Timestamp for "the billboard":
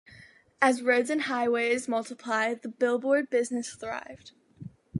2.63-3.29